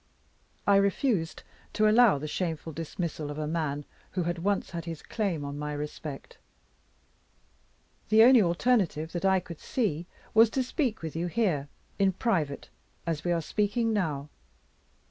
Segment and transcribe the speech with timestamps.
[0.65, 1.43] I refused
[1.73, 5.59] to allow the shameful dismissal of a man who had once had his claim on
[5.59, 6.39] my respect.
[8.09, 11.69] The only alternative that I could see was to speak with you here,
[11.99, 12.69] in private,
[13.05, 14.29] as we are speaking now.